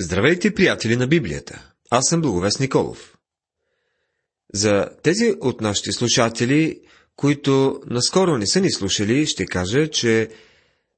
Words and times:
Здравейте, 0.00 0.54
приятели 0.54 0.96
на 0.96 1.06
Библията! 1.06 1.72
Аз 1.90 2.06
съм 2.08 2.20
Благовест 2.20 2.60
Николов. 2.60 3.18
За 4.54 4.88
тези 5.02 5.34
от 5.40 5.60
нашите 5.60 5.92
слушатели, 5.92 6.80
които 7.16 7.80
наскоро 7.86 8.38
не 8.38 8.46
са 8.46 8.60
ни 8.60 8.72
слушали, 8.72 9.26
ще 9.26 9.46
кажа, 9.46 9.90
че 9.90 10.30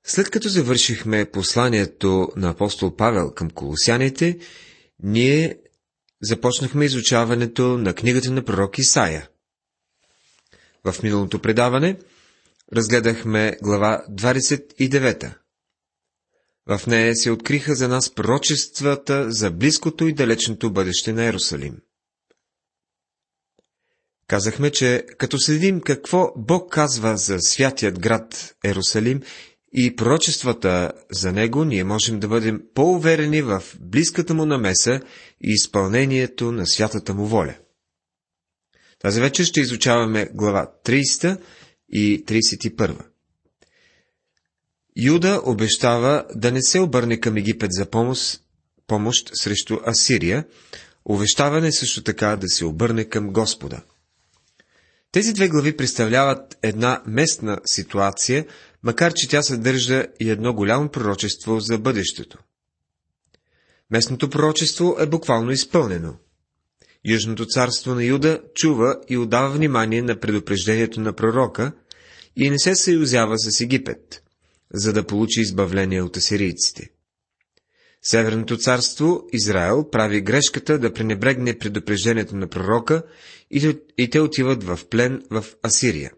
след 0.07 0.31
като 0.31 0.49
завършихме 0.49 1.25
посланието 1.31 2.29
на 2.37 2.51
апостол 2.51 2.97
Павел 2.97 3.31
към 3.31 3.51
колосяните, 3.51 4.39
ние 5.03 5.59
започнахме 6.23 6.85
изучаването 6.85 7.79
на 7.79 7.95
книгата 7.95 8.31
на 8.31 8.45
пророк 8.45 8.79
Исаия. 8.79 9.29
В 10.85 11.03
миналото 11.03 11.43
предаване 11.43 11.99
разгледахме 12.73 13.57
глава 13.63 14.05
29. 14.11 15.35
В 16.69 16.87
нея 16.87 17.17
се 17.17 17.31
откриха 17.31 17.75
за 17.75 17.89
нас 17.89 18.15
пророчествата 18.15 19.31
за 19.31 19.51
близкото 19.51 20.07
и 20.09 20.13
далечното 20.13 20.73
бъдеще 20.73 21.13
на 21.13 21.25
Ерусалим. 21.25 21.77
Казахме, 24.27 24.71
че 24.71 25.05
като 25.19 25.39
следим 25.39 25.81
какво 25.81 26.33
Бог 26.37 26.73
казва 26.73 27.17
за 27.17 27.41
святият 27.41 28.01
град 28.01 28.57
Ерусалим 28.65 29.23
и 29.73 29.97
пророчествата 29.97 30.93
за 31.11 31.33
него, 31.33 31.65
ние 31.65 31.85
можем 31.85 32.21
да 32.21 32.29
бъдем 32.29 32.63
по-уверени 32.75 33.43
в 33.43 33.63
близката 33.81 34.35
му 34.35 34.47
намеса 34.47 35.01
и 35.41 35.51
изпълнението 35.51 36.53
на 36.53 36.67
святата 36.67 37.15
му 37.15 37.27
воля. 37.27 37.55
Тази 38.99 39.21
вечер 39.21 39.45
ще 39.45 39.61
изучаваме 39.61 40.29
глава 40.35 40.73
30 40.85 41.41
и 41.89 42.25
31. 42.25 43.16
Юда 44.97 45.41
обещава 45.45 46.25
да 46.35 46.53
не 46.53 46.63
се 46.63 46.81
обърне 46.81 47.21
към 47.21 47.37
Египет 47.37 47.73
за 47.73 47.87
помощ, 47.87 48.41
помощ 48.87 49.31
срещу 49.35 49.79
Асирия, 49.87 50.45
увещаване 51.05 51.73
също 51.73 52.03
така 52.03 52.37
да 52.37 52.49
се 52.49 52.65
обърне 52.65 53.05
към 53.05 53.33
Господа. 53.33 53.83
Тези 55.13 55.33
две 55.33 55.49
глави 55.49 55.77
представляват 55.77 56.59
една 56.63 57.03
местна 57.07 57.59
ситуация, 57.67 58.47
макар 58.83 59.13
че 59.13 59.29
тя 59.29 59.43
съдържа 59.43 60.07
и 60.21 60.31
едно 60.31 60.55
голямо 60.55 60.89
пророчество 60.89 61.61
за 61.61 61.79
бъдещето. 61.79 62.39
Местното 63.91 64.31
пророчество 64.31 64.97
е 65.01 65.07
буквално 65.07 65.51
изпълнено. 65.51 66.15
Южното 67.05 67.47
царство 67.47 67.95
на 67.95 68.05
Юда 68.05 68.41
чува 68.55 68.97
и 69.09 69.17
отдава 69.19 69.51
внимание 69.51 70.03
на 70.03 70.21
предупреждението 70.21 71.01
на 71.01 71.13
пророка 71.13 71.73
и 72.37 72.51
не 72.51 72.59
се 72.59 72.75
съюзява 72.75 73.39
с 73.39 73.61
Египет– 73.61 74.23
за 74.75 74.93
да 74.93 75.07
получи 75.07 75.41
избавление 75.41 76.03
от 76.03 76.17
асирийците. 76.17 76.91
Северното 78.03 78.57
царство, 78.57 79.29
Израел, 79.33 79.91
прави 79.91 80.21
грешката 80.21 80.79
да 80.79 80.93
пренебрегне 80.93 81.59
предупреждението 81.59 82.37
на 82.37 82.49
пророка 82.49 83.03
и 83.99 84.11
те 84.11 84.21
отиват 84.21 84.65
в 84.65 84.81
плен 84.91 85.23
в 85.31 85.45
Асирия. 85.63 86.13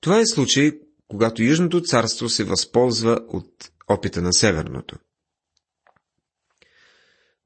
Това 0.00 0.20
е 0.20 0.26
случай, 0.26 0.72
когато 1.08 1.42
Южното 1.42 1.82
царство 1.82 2.28
се 2.28 2.44
възползва 2.44 3.20
от 3.28 3.70
опита 3.88 4.22
на 4.22 4.32
Северното. 4.32 4.96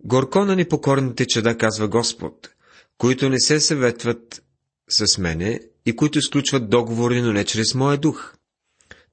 Горко 0.05 0.45
на 0.45 0.57
непокорните 0.57 1.27
чеда, 1.27 1.57
казва 1.57 1.89
Господ, 1.89 2.51
които 2.99 3.29
не 3.29 3.41
се 3.41 3.61
съветват 3.61 4.43
с 4.89 5.19
мене 5.19 5.61
и 5.87 5.97
които 5.97 6.19
изключват 6.19 6.71
договори, 6.71 7.23
но 7.23 7.33
не 7.33 7.45
чрез 7.45 7.75
моя 7.75 7.99
дух 7.99 8.35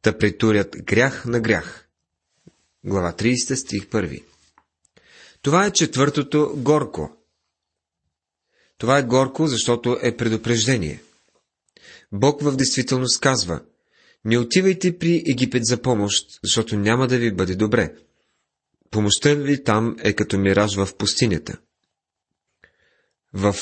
да 0.05 0.17
притурят 0.17 0.75
грях 0.83 1.25
на 1.25 1.39
грях. 1.39 1.87
Глава 2.83 3.13
30, 3.13 3.55
стих 3.55 3.85
1. 3.85 4.23
Това 5.41 5.65
е 5.65 5.71
четвъртото 5.71 6.53
горко. 6.57 7.17
Това 8.77 8.97
е 8.97 9.03
горко, 9.03 9.47
защото 9.47 9.97
е 10.01 10.17
предупреждение. 10.17 11.01
Бог 12.11 12.41
в 12.41 12.55
действителност 12.55 13.21
казва, 13.21 13.61
не 14.25 14.37
отивайте 14.37 14.97
при 14.97 15.23
Египет 15.27 15.65
за 15.65 15.81
помощ, 15.81 16.39
защото 16.43 16.75
няма 16.75 17.07
да 17.07 17.17
ви 17.17 17.31
бъде 17.31 17.55
добре. 17.55 17.95
Помощта 18.91 19.33
ви 19.33 19.63
там 19.63 19.95
е 20.03 20.13
като 20.13 20.37
мираж 20.37 20.75
в 20.75 20.95
пустинята. 20.97 21.57
В 23.33 23.55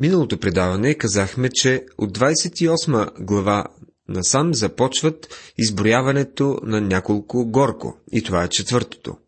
миналото 0.00 0.40
предаване 0.40 0.94
казахме, 0.94 1.50
че 1.52 1.86
от 1.98 2.18
28 2.18 3.24
глава 3.24 3.64
насам 4.08 4.54
започват 4.54 5.28
изброяването 5.58 6.58
на 6.62 6.80
няколко 6.80 7.50
горко, 7.50 7.98
и 8.12 8.22
това 8.22 8.44
е 8.44 8.48
четвъртото. 8.48 9.18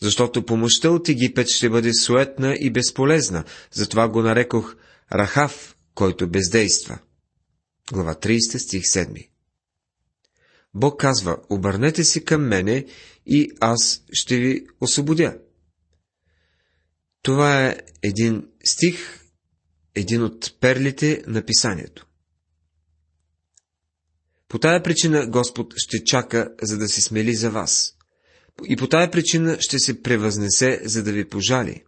Защото 0.00 0.46
помощта 0.46 0.90
от 0.90 1.08
Египет 1.08 1.48
ще 1.48 1.70
бъде 1.70 1.94
суетна 1.94 2.56
и 2.60 2.70
безполезна, 2.70 3.44
затова 3.72 4.08
го 4.08 4.22
нарекох 4.22 4.76
Рахав, 5.12 5.76
който 5.94 6.30
бездейства. 6.30 6.98
Глава 7.92 8.14
30, 8.14 8.38
стих 8.58 8.82
7 8.82 9.28
Бог 10.74 11.00
казва, 11.00 11.38
обърнете 11.50 12.04
се 12.04 12.24
към 12.24 12.48
мене 12.48 12.86
и 13.26 13.50
аз 13.60 14.02
ще 14.12 14.36
ви 14.36 14.66
освободя. 14.80 15.38
Това 17.22 17.66
е 17.66 17.76
един 18.02 18.48
стих, 18.64 19.20
един 19.94 20.22
от 20.22 20.60
перлите 20.60 21.22
на 21.26 21.42
писанието. 21.42 22.05
По 24.48 24.58
тая 24.58 24.82
причина 24.82 25.26
Господ 25.26 25.74
ще 25.76 26.04
чака, 26.04 26.54
за 26.62 26.78
да 26.78 26.88
се 26.88 27.00
смели 27.00 27.34
за 27.34 27.50
вас. 27.50 27.92
И 28.64 28.76
по 28.76 28.88
тая 28.88 29.10
причина 29.10 29.56
ще 29.60 29.78
се 29.78 30.02
превъзнесе, 30.02 30.80
за 30.84 31.02
да 31.02 31.12
ви 31.12 31.28
пожали. 31.28 31.84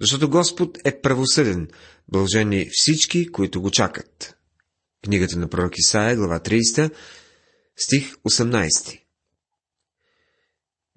Защото 0.00 0.30
Господ 0.30 0.78
е 0.84 1.00
правосъден, 1.00 1.68
бължени 2.08 2.68
всички, 2.72 3.28
които 3.28 3.62
го 3.62 3.70
чакат. 3.70 4.36
Книгата 5.04 5.38
на 5.38 5.48
пророк 5.48 5.78
Исаия, 5.78 6.16
глава 6.16 6.40
30, 6.40 6.90
стих 7.76 8.14
18. 8.14 9.00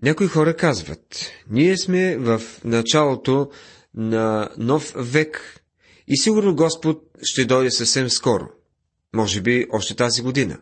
Някои 0.02 0.28
хора 0.28 0.56
казват, 0.56 1.32
ние 1.50 1.78
сме 1.78 2.18
в 2.18 2.42
началото 2.64 3.52
на 3.94 4.50
нов 4.58 4.94
век 4.96 5.62
и 6.08 6.18
сигурно 6.18 6.56
Господ 6.56 7.04
ще 7.24 7.46
дойде 7.46 7.72
съвсем 7.72 8.10
скоро– 8.10 8.50
може 9.14 9.42
би 9.42 9.68
още 9.72 9.96
тази 9.96 10.22
година. 10.22 10.62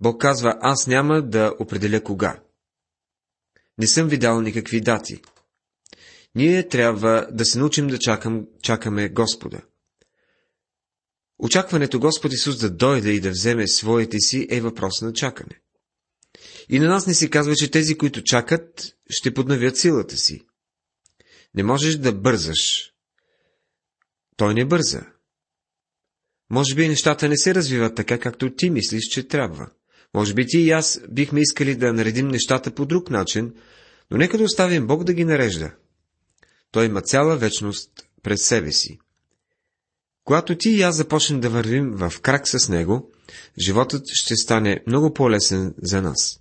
Бог 0.00 0.20
казва, 0.20 0.58
аз 0.60 0.86
няма 0.86 1.22
да 1.22 1.54
определя 1.58 2.04
кога. 2.04 2.40
Не 3.78 3.86
съм 3.86 4.08
ви 4.08 4.18
дал 4.18 4.40
никакви 4.40 4.80
дати. 4.80 5.22
Ние 6.34 6.68
трябва 6.68 7.28
да 7.32 7.44
се 7.44 7.58
научим 7.58 7.86
да 7.86 7.98
чакам, 7.98 8.46
чакаме 8.62 9.08
Господа. 9.08 9.60
Очакването 11.38 12.00
Господ 12.00 12.32
Исус 12.32 12.58
да 12.58 12.70
дойде 12.70 13.10
и 13.10 13.20
да 13.20 13.30
вземе 13.30 13.68
своите 13.68 14.18
си 14.20 14.46
е 14.50 14.60
въпрос 14.60 15.02
на 15.02 15.12
чакане. 15.12 15.60
И 16.68 16.78
на 16.78 16.88
нас 16.88 17.06
не 17.06 17.14
се 17.14 17.30
казва, 17.30 17.54
че 17.54 17.70
тези, 17.70 17.98
които 17.98 18.22
чакат, 18.22 18.96
ще 19.10 19.34
подновят 19.34 19.76
силата 19.76 20.16
си. 20.16 20.46
Не 21.54 21.62
можеш 21.62 21.96
да 21.96 22.12
бързаш. 22.12 22.92
Той 24.36 24.54
не 24.54 24.64
бърза. 24.64 25.13
Може 26.50 26.74
би 26.74 26.88
нещата 26.88 27.28
не 27.28 27.36
се 27.36 27.54
развиват 27.54 27.94
така, 27.94 28.18
както 28.18 28.54
ти 28.54 28.70
мислиш, 28.70 29.04
че 29.04 29.28
трябва. 29.28 29.70
Може 30.14 30.34
би 30.34 30.46
ти 30.46 30.58
и 30.58 30.70
аз 30.70 31.00
бихме 31.10 31.40
искали 31.40 31.76
да 31.76 31.92
наредим 31.92 32.28
нещата 32.28 32.70
по 32.74 32.86
друг 32.86 33.10
начин, 33.10 33.54
но 34.10 34.16
нека 34.16 34.38
да 34.38 34.44
оставим 34.44 34.86
Бог 34.86 35.04
да 35.04 35.12
ги 35.12 35.24
нарежда. 35.24 35.70
Той 36.70 36.86
има 36.86 37.02
цяла 37.02 37.36
вечност 37.36 37.90
пред 38.22 38.40
себе 38.40 38.72
си. 38.72 38.98
Когато 40.24 40.58
ти 40.58 40.70
и 40.70 40.82
аз 40.82 40.96
започнем 40.96 41.40
да 41.40 41.50
вървим 41.50 41.90
в 41.90 42.20
крак 42.20 42.48
с 42.48 42.68
Него, 42.68 43.10
животът 43.58 44.02
ще 44.12 44.36
стане 44.36 44.82
много 44.86 45.14
по-лесен 45.14 45.74
за 45.82 46.02
нас. 46.02 46.40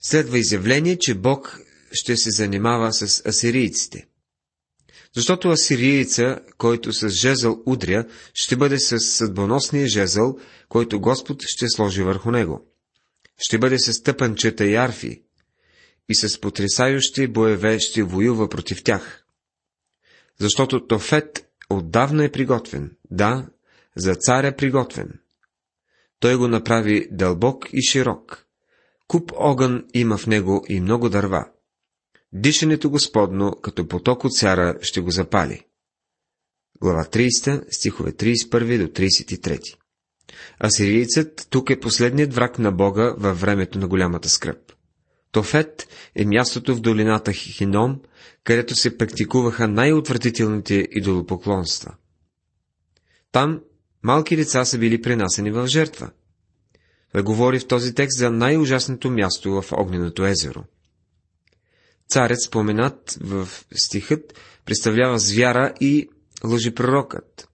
Следва 0.00 0.38
изявление, 0.38 0.98
че 0.98 1.14
Бог 1.14 1.60
ще 1.92 2.16
се 2.16 2.30
занимава 2.30 2.92
с 2.92 3.26
асирийците. 3.26 4.07
Защото 5.16 5.48
асириеца, 5.48 6.40
който 6.58 6.92
с 6.92 7.08
жезъл 7.08 7.62
удря, 7.66 8.04
ще 8.34 8.56
бъде 8.56 8.78
с 8.78 8.98
съдбоносния 8.98 9.86
жезъл, 9.86 10.38
който 10.68 11.00
Господ 11.00 11.42
ще 11.46 11.68
сложи 11.68 12.02
върху 12.02 12.30
него. 12.30 12.66
Ще 13.38 13.58
бъде 13.58 13.78
с 13.78 14.02
тъпанчета 14.02 14.66
и 14.66 14.74
арфи, 14.74 15.22
и 16.08 16.14
с 16.14 16.40
потрясающи 16.40 17.26
боеве 17.26 17.78
ще 17.80 18.02
воюва 18.02 18.48
против 18.48 18.84
тях. 18.84 19.24
Защото 20.40 20.86
Тофет 20.86 21.48
отдавна 21.70 22.24
е 22.24 22.32
приготвен, 22.32 22.96
да, 23.10 23.46
за 23.96 24.14
царя 24.14 24.56
приготвен. 24.56 25.20
Той 26.20 26.36
го 26.36 26.48
направи 26.48 27.08
дълбок 27.10 27.68
и 27.72 27.82
широк. 27.82 28.46
Куп 29.08 29.32
огън 29.36 29.84
има 29.94 30.16
в 30.16 30.26
него 30.26 30.64
и 30.68 30.80
много 30.80 31.08
дърва. 31.08 31.50
Дишането 32.32 32.90
Господно, 32.90 33.52
като 33.62 33.88
поток 33.88 34.24
от 34.24 34.34
сяра, 34.34 34.78
ще 34.82 35.00
го 35.00 35.10
запали. 35.10 35.64
Глава 36.80 37.04
30, 37.04 37.64
стихове 37.70 38.12
31 38.12 38.78
до 38.78 38.86
33. 38.86 39.76
Асирийцът 40.64 41.46
тук 41.50 41.70
е 41.70 41.80
последният 41.80 42.34
враг 42.34 42.58
на 42.58 42.72
Бога 42.72 43.14
във 43.18 43.40
времето 43.40 43.78
на 43.78 43.88
голямата 43.88 44.28
скръп. 44.28 44.72
Тофет 45.32 45.88
е 46.14 46.24
мястото 46.24 46.74
в 46.74 46.80
долината 46.80 47.32
Хином, 47.32 48.00
където 48.44 48.74
се 48.74 48.98
практикуваха 48.98 49.68
най-отвратителните 49.68 50.88
идолопоклонства. 50.90 51.94
Там 53.32 53.60
малки 54.02 54.36
деца 54.36 54.64
са 54.64 54.78
били 54.78 55.02
пренасени 55.02 55.50
в 55.50 55.66
жертва. 55.66 56.10
Той 57.12 57.22
говори 57.22 57.58
в 57.58 57.66
този 57.66 57.94
текст 57.94 58.18
за 58.18 58.30
най-ужасното 58.30 59.10
място 59.10 59.62
в 59.62 59.72
огненото 59.72 60.26
езеро. 60.26 60.64
Царят, 62.08 62.42
споменат 62.42 63.18
в 63.20 63.48
стихът, 63.72 64.40
представлява 64.64 65.18
звяра 65.18 65.74
и 65.80 66.08
лъжепророкът. 66.44 67.48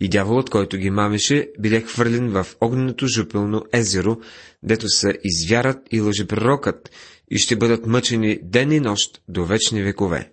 И 0.00 0.08
дяволът, 0.08 0.50
който 0.50 0.76
ги 0.76 0.90
мамеше, 0.90 1.50
биде 1.58 1.80
хвърлен 1.80 2.30
в 2.30 2.46
огненото 2.60 3.06
жупелно 3.06 3.64
езеро, 3.72 4.16
дето 4.62 4.88
са 4.88 5.14
извярат 5.24 5.78
и 5.90 6.00
лъжепророкът, 6.00 6.90
и 7.30 7.38
ще 7.38 7.56
бъдат 7.56 7.86
мъчени 7.86 8.38
ден 8.42 8.72
и 8.72 8.80
нощ 8.80 9.22
до 9.28 9.44
вечни 9.44 9.82
векове. 9.82 10.32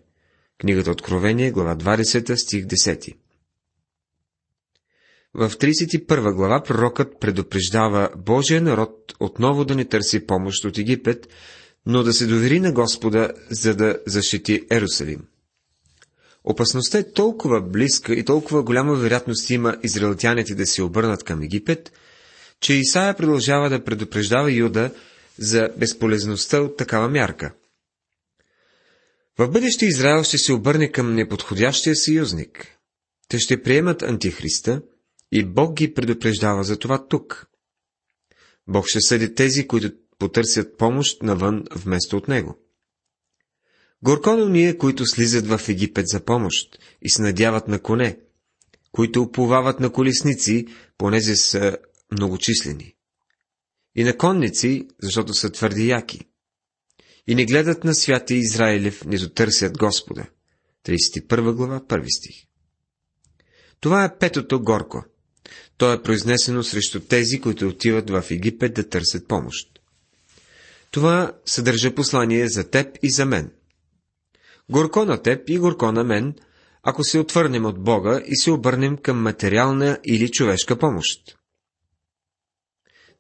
Книгата 0.58 0.92
Откровение, 0.92 1.52
глава 1.52 1.76
20, 1.76 2.36
стих 2.36 2.66
10. 2.66 3.16
В 5.34 5.50
31 5.50 6.36
глава 6.36 6.64
пророкът 6.64 7.20
предупреждава 7.20 8.10
Божия 8.18 8.62
народ 8.62 9.14
отново 9.20 9.66
да 9.66 9.76
не 9.76 9.86
търси 9.86 10.26
помощ 10.26 10.66
от 10.66 10.78
Египет, 10.78 11.28
но 11.86 12.04
да 12.04 12.14
се 12.14 12.28
довери 12.28 12.60
на 12.60 12.72
Господа, 12.72 13.32
за 13.50 13.76
да 13.76 14.00
защити 14.08 14.68
Ерусалим. 14.72 15.22
Опасността 16.44 16.98
е 16.98 17.12
толкова 17.12 17.62
близка 17.62 18.14
и 18.14 18.26
толкова 18.26 18.64
голяма 18.64 18.96
вероятност 18.96 19.50
има 19.50 19.78
израелтяните 19.84 20.56
да 20.56 20.66
се 20.66 20.84
обърнат 20.84 21.24
към 21.24 21.42
Египет, 21.42 21.92
че 22.60 22.74
Исаия 22.74 23.18
продължава 23.18 23.70
да 23.70 23.84
предупреждава 23.84 24.52
Юда 24.52 24.92
за 25.38 25.70
безполезността 25.78 26.62
от 26.62 26.78
такава 26.78 27.10
мярка. 27.10 27.54
В 29.40 29.48
бъдеще 29.48 29.86
Израел 29.86 30.24
ще 30.24 30.38
се 30.38 30.54
обърне 30.54 30.92
към 30.92 31.16
неподходящия 31.16 31.96
съюзник. 31.96 32.68
Те 33.28 33.40
ще 33.40 33.62
приемат 33.62 34.04
Антихриста 34.04 34.82
и 35.32 35.46
Бог 35.46 35.74
ги 35.74 35.94
предупреждава 35.94 36.64
за 36.64 36.80
това 36.80 37.08
тук. 37.08 37.48
Бог 38.68 38.88
ще 38.88 39.02
съди 39.02 39.36
тези, 39.36 39.68
които 39.68 39.92
потърсят 40.20 40.78
помощ 40.78 41.24
навън 41.24 41.64
вместо 41.76 42.18
от 42.18 42.28
него. 42.28 42.58
Горко 44.04 44.36
на 44.36 44.44
уния, 44.44 44.78
които 44.78 45.06
слизат 45.06 45.48
в 45.48 45.70
Египет 45.70 46.08
за 46.08 46.26
помощ 46.26 46.80
и 47.02 47.10
се 47.10 47.22
надяват 47.22 47.68
на 47.68 47.80
коне, 47.82 48.20
които 48.92 49.22
уповават 49.22 49.80
на 49.80 49.92
колесници, 49.92 50.68
понеже 50.98 51.36
са 51.36 51.78
многочислени. 52.12 52.96
И 53.96 54.04
на 54.04 54.18
конници, 54.18 54.88
защото 55.02 55.34
са 55.34 55.52
твърди 55.52 55.88
яки. 55.88 56.26
И 57.28 57.36
не 57.36 57.46
гледат 57.46 57.84
на 57.84 57.96
святия 57.96 58.38
Израилев, 58.38 59.06
не 59.06 59.30
търсят 59.30 59.78
Господа. 59.78 60.26
31 60.86 61.54
глава, 61.54 61.80
1 61.80 62.18
стих. 62.18 62.46
Това 63.80 64.06
е 64.06 64.18
петото 64.18 64.62
горко. 64.62 65.06
То 65.78 65.94
е 65.94 66.04
произнесено 66.04 66.64
срещу 66.64 67.00
тези, 67.00 67.42
които 67.42 67.68
отиват 67.68 68.10
в 68.10 68.24
Египет 68.32 68.74
да 68.74 68.90
търсят 68.90 69.28
помощ. 69.28 69.80
Това 70.92 71.32
съдържа 71.46 71.96
послание 71.96 72.48
за 72.48 72.70
теб 72.70 72.98
и 73.04 73.12
за 73.12 73.26
мен. 73.26 73.52
Горко 74.70 75.06
на 75.06 75.22
теб 75.22 75.50
и 75.50 75.58
горко 75.58 75.92
на 75.92 76.04
мен, 76.04 76.36
ако 76.84 77.04
се 77.04 77.20
отвърнем 77.20 77.66
от 77.66 77.84
Бога 77.84 78.22
и 78.26 78.38
се 78.38 78.52
обърнем 78.52 78.98
към 78.98 79.22
материална 79.22 80.00
или 80.04 80.32
човешка 80.32 80.80
помощ. 80.80 81.38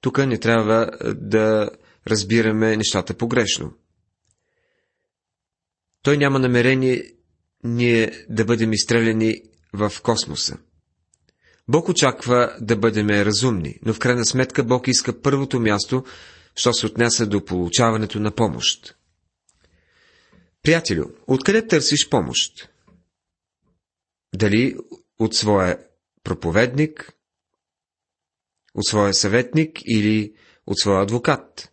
Тук 0.02 0.18
не 0.18 0.38
трябва 0.38 0.92
да 1.16 1.70
разбираме 2.08 2.78
нещата 2.78 3.14
погрешно. 3.14 3.74
Той 6.02 6.18
няма 6.18 6.40
намерение 6.40 7.12
ние 7.64 8.26
да 8.30 8.46
бъдем 8.46 8.74
изстреляни 8.74 9.42
в 9.74 9.92
космоса. 10.04 10.58
Бог 11.68 11.90
очаква 11.90 12.56
да 12.62 12.76
бъдем 12.76 13.10
разумни, 13.10 13.80
но 13.86 13.94
в 13.94 14.00
крайна 14.00 14.26
сметка 14.26 14.64
Бог 14.64 14.88
иска 14.88 15.22
първото 15.22 15.60
място, 15.60 16.04
що 16.56 16.74
се 16.74 16.86
отнася 16.86 17.26
до 17.26 17.46
получаването 17.46 18.20
на 18.20 18.32
помощ. 18.32 18.98
Приятелю, 20.62 21.06
откъде 21.28 21.68
търсиш 21.68 22.10
помощ? 22.10 22.70
Дали 24.36 24.78
от 25.20 25.36
своя 25.36 25.80
проповедник, 26.24 27.14
от 28.74 28.86
своя 28.86 29.14
съветник 29.14 29.80
или 29.86 30.36
от 30.68 30.80
своя 30.80 31.04
адвокат? 31.04 31.72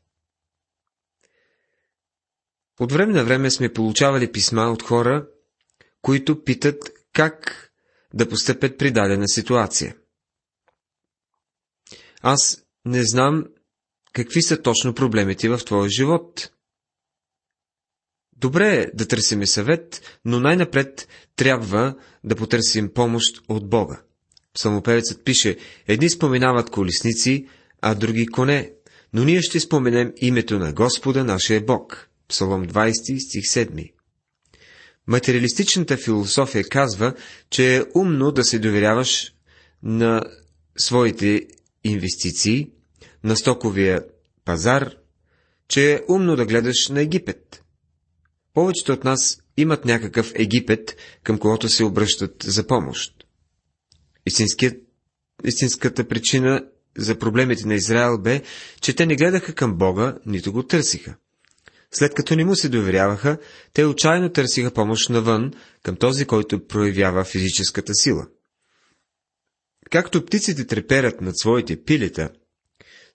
От 2.81 2.93
време 2.93 3.13
на 3.13 3.25
време 3.25 3.51
сме 3.51 3.73
получавали 3.73 4.33
писма 4.33 4.63
от 4.63 4.83
хора, 4.83 5.29
които 6.03 6.45
питат 6.45 6.91
как 7.13 7.71
да 8.15 8.29
постъпят 8.29 8.79
при 8.79 8.91
дадена 8.91 9.29
ситуация. 9.29 9.97
Аз 12.23 12.65
не 12.85 13.03
знам 13.05 13.47
какви 14.13 14.43
са 14.43 14.63
точно 14.63 14.95
проблемите 14.95 15.49
в 15.49 15.59
твоя 15.59 15.89
живот. 15.89 16.51
Добре 18.37 18.77
е 18.77 18.87
да 18.95 19.09
търсиме 19.09 19.47
съвет, 19.47 20.19
но 20.25 20.41
най-напред 20.41 21.09
трябва 21.37 21.95
да 22.25 22.37
потърсим 22.37 22.93
помощ 22.95 23.43
от 23.49 23.69
Бога. 23.69 24.03
Псалмопевецът 24.55 25.25
пише, 25.25 25.57
едни 25.89 26.11
споменават 26.11 26.71
колесници, 26.71 27.47
а 27.81 27.95
други 27.95 28.27
коне, 28.27 28.73
но 29.13 29.25
ние 29.25 29.43
ще 29.43 29.61
споменем 29.61 30.13
името 30.17 30.59
на 30.59 30.73
Господа, 30.73 31.25
нашия 31.25 31.61
Бог. 31.61 32.09
Псалом 32.29 32.67
20, 32.67 33.29
стих 33.29 33.45
7. 33.45 33.93
Материалистичната 35.07 35.97
философия 35.97 36.65
казва, 36.65 37.15
че 37.51 37.77
е 37.77 37.83
умно 37.95 38.33
да 38.33 38.45
се 38.45 38.59
доверяваш 38.59 39.33
на 39.83 40.23
своите 40.79 41.47
инвестиции, 41.85 42.71
на 43.25 43.37
стоковия 43.37 44.05
пазар, 44.45 44.95
че 45.69 45.93
е 45.93 46.01
умно 46.09 46.37
да 46.37 46.47
гледаш 46.47 46.89
на 46.89 47.01
Египет. 47.01 47.63
Повечето 48.55 48.93
от 48.93 49.05
нас 49.05 49.39
имат 49.57 49.85
някакъв 49.85 50.33
Египет, 50.35 50.97
към 51.23 51.39
когото 51.39 51.69
се 51.69 51.85
обръщат 51.85 52.43
за 52.43 52.67
помощ. 52.67 53.27
истинската 55.45 56.09
причина 56.09 56.65
за 56.99 57.19
проблемите 57.19 57.67
на 57.67 57.75
Израел 57.75 58.19
бе, 58.19 58.43
че 58.81 58.95
те 58.97 59.07
не 59.07 59.17
гледаха 59.17 59.55
към 59.55 59.79
Бога, 59.79 60.19
нито 60.27 60.53
го 60.53 60.63
търсиха. 60.63 61.17
След 61.91 62.15
като 62.15 62.37
не 62.37 62.45
му 62.45 62.57
се 62.57 62.69
доверяваха, 62.69 63.39
те 63.73 63.85
отчаяно 63.85 64.33
търсиха 64.33 64.71
помощ 64.71 65.11
навън, 65.11 65.53
към 65.83 65.97
този, 65.97 66.25
който 66.25 66.67
проявява 66.67 67.25
физическата 67.25 67.95
сила. 67.95 68.27
Както 69.91 70.27
птиците 70.27 70.67
треперят 70.67 71.21
над 71.21 71.39
своите 71.39 71.85
пилета, 71.85 72.31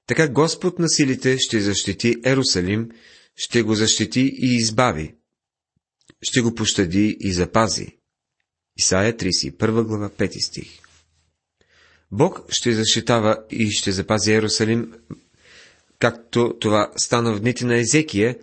така 0.08 0.28
Господ 0.28 0.80
на 0.80 0.90
силите 0.90 1.38
ще 1.40 1.62
защити 1.62 2.16
Ерусалим, 2.26 2.90
ще 3.36 3.62
го 3.62 3.76
защити 3.76 4.22
и 4.22 4.56
избави. 4.56 5.16
Ще 6.22 6.42
го 6.42 6.56
пощади 6.56 7.18
и 7.20 7.34
запази. 7.34 7.98
Исаия 8.78 9.14
31 9.18 9.84
глава 9.84 10.10
5 10.10 10.46
стих 10.46 10.80
Бог 12.12 12.42
ще 12.50 12.74
защитава 12.74 13.38
и 13.50 13.72
ще 13.72 13.92
запази 13.92 14.32
Ерусалим, 14.34 14.94
както 16.00 16.56
това 16.60 16.92
стана 16.98 17.34
в 17.34 17.40
дните 17.40 17.66
на 17.66 17.78
Езекия, 17.78 18.38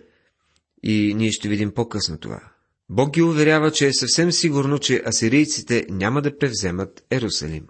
и 0.83 1.13
ние 1.15 1.31
ще 1.31 1.49
видим 1.49 1.71
по-късно 1.71 2.17
това. 2.17 2.41
Бог 2.89 3.13
ги 3.13 3.21
уверява, 3.21 3.71
че 3.71 3.87
е 3.87 3.93
съвсем 3.93 4.31
сигурно, 4.31 4.79
че 4.79 5.03
асирийците 5.07 5.85
няма 5.89 6.21
да 6.21 6.37
превземат 6.37 7.05
Ерусалим. 7.11 7.67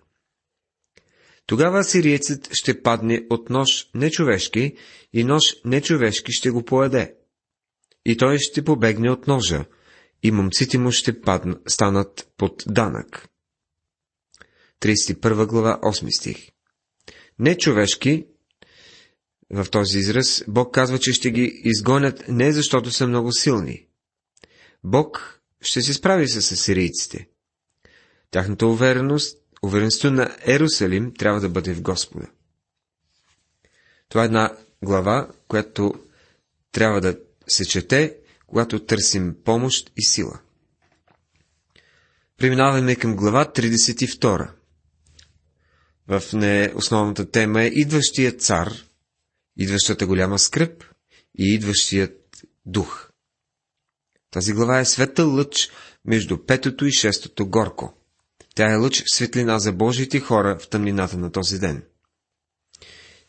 Тогава 1.46 1.80
асириецът 1.80 2.50
ще 2.54 2.82
падне 2.82 3.25
от 3.30 3.50
нож 3.50 3.90
нечовешки 3.96 4.75
и 5.14 5.24
нож 5.24 5.44
нечовешки 5.66 6.32
ще 6.32 6.50
го 6.50 6.64
поеде. 6.64 7.16
И 8.06 8.18
той 8.18 8.38
ще 8.40 8.64
побегне 8.64 9.12
от 9.12 9.28
ножа, 9.28 9.66
и 10.24 10.32
момците 10.32 10.78
му 10.78 10.92
ще 10.92 11.22
падна, 11.22 11.60
станат 11.68 12.32
под 12.38 12.64
данък. 12.68 13.30
31 14.82 15.46
глава, 15.46 15.80
8 15.84 16.18
стих 16.20 16.50
Нечовешки 17.40 18.25
в 19.50 19.66
този 19.72 20.00
израз, 20.00 20.44
Бог 20.48 20.74
казва, 20.74 21.00
че 21.00 21.14
ще 21.14 21.32
ги 21.32 21.62
изгонят 21.64 22.24
не 22.28 22.52
защото 22.52 22.92
са 22.92 23.08
много 23.08 23.32
силни. 23.32 23.88
Бог 24.84 25.42
ще 25.62 25.82
се 25.82 25.94
справи 25.94 26.28
с 26.28 26.52
асирийците. 26.52 27.28
Тяхната 28.32 28.68
увереност, 28.68 29.38
увереността 29.66 30.12
на 30.12 30.38
Ерусалим 30.46 31.14
трябва 31.14 31.40
да 31.42 31.50
бъде 31.50 31.74
в 31.74 31.82
Господа. 31.82 32.28
Това 34.10 34.24
е 34.24 34.26
една 34.26 34.58
глава, 34.84 35.30
която 35.48 35.94
трябва 36.72 37.02
да 37.02 37.18
се 37.48 37.66
чете, 37.66 38.18
когато 38.48 38.86
търсим 38.86 39.36
помощ 39.44 39.92
и 39.98 40.06
сила. 40.06 40.40
Преминаваме 42.38 42.96
към 42.96 43.16
глава 43.16 43.46
32. 43.46 44.50
В 46.08 46.24
не 46.34 46.74
основната 46.76 47.32
тема 47.32 47.64
е 47.64 47.68
идващия 47.68 48.32
цар, 48.32 48.74
идващата 49.58 50.08
голяма 50.08 50.40
скръп 50.40 50.84
и 51.38 51.54
идващият 51.54 52.44
дух. 52.66 53.10
Тази 54.32 54.54
глава 54.54 54.80
е 54.80 54.86
света 54.86 55.24
лъч 55.26 55.70
между 56.06 56.46
петото 56.46 56.86
и 56.86 56.92
шестото 56.92 57.50
горко. 57.50 58.05
Тя 58.56 58.72
е 58.72 58.76
лъч 58.76 59.04
светлина 59.08 59.60
за 59.60 59.72
Божиите 59.72 60.20
хора 60.20 60.58
в 60.60 60.68
тъмнината 60.68 61.18
на 61.18 61.32
този 61.32 61.60
ден. 61.60 61.84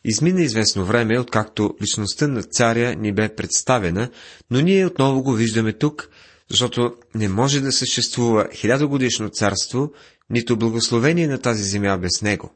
Измина 0.05 0.41
известно 0.41 0.85
време, 0.85 1.19
откакто 1.19 1.75
личността 1.81 2.27
на 2.27 2.43
царя 2.43 2.95
ни 2.95 3.13
бе 3.13 3.35
представена, 3.35 4.09
но 4.51 4.61
ние 4.61 4.85
отново 4.85 5.23
го 5.23 5.33
виждаме 5.33 5.73
тук, 5.73 6.09
защото 6.49 6.95
не 7.15 7.29
може 7.29 7.61
да 7.61 7.71
съществува 7.71 8.47
хилядогодишно 8.53 9.29
царство, 9.29 9.91
нито 10.29 10.57
благословение 10.57 11.27
на 11.27 11.41
тази 11.41 11.63
земя 11.63 11.97
без 11.97 12.21
него. 12.21 12.53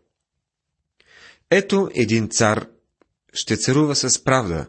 Ето 1.50 1.90
един 1.96 2.30
цар 2.30 2.68
ще 3.34 3.58
царува 3.58 3.96
с 3.96 4.24
правда 4.24 4.68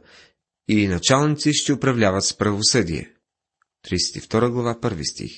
и 0.69 0.89
началници 0.89 1.53
ще 1.53 1.73
управляват 1.73 2.25
с 2.25 2.35
правосъдие. 2.35 3.11
32 3.89 4.51
глава, 4.51 4.75
1 4.75 5.11
стих. 5.11 5.33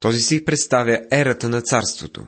Този 0.00 0.20
стих 0.20 0.44
представя 0.44 1.00
ерата 1.12 1.48
на 1.48 1.62
царството. 1.62 2.26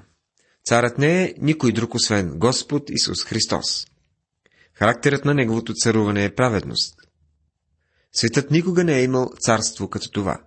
Царът 0.64 0.98
не 0.98 1.24
е 1.24 1.34
никой 1.38 1.72
друг, 1.72 1.94
освен 1.94 2.38
Господ 2.38 2.90
Исус 2.90 3.24
Христос. 3.24 3.86
Характерът 4.74 5.24
на 5.24 5.34
неговото 5.34 5.74
царуване 5.74 6.24
е 6.24 6.34
праведност. 6.34 6.94
Светът 8.12 8.50
никога 8.50 8.84
не 8.84 8.98
е 8.98 9.02
имал 9.02 9.30
царство 9.40 9.90
като 9.90 10.10
това. 10.10 10.40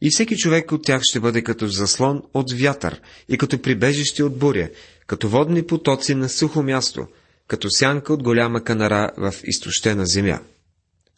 И 0.00 0.10
всеки 0.10 0.36
човек 0.36 0.72
от 0.72 0.84
тях 0.84 1.00
ще 1.04 1.20
бъде 1.20 1.42
като 1.42 1.68
заслон 1.68 2.22
от 2.34 2.52
вятър 2.52 3.00
и 3.28 3.38
като 3.38 3.62
прибежище 3.62 4.22
от 4.22 4.38
буря, 4.38 4.70
като 5.06 5.28
водни 5.28 5.66
потоци 5.66 6.14
на 6.14 6.28
сухо 6.28 6.62
място, 6.62 7.06
като 7.46 7.70
сянка 7.70 8.12
от 8.12 8.22
голяма 8.22 8.64
канара 8.64 9.10
в 9.16 9.34
изтощена 9.44 10.06
земя. 10.06 10.40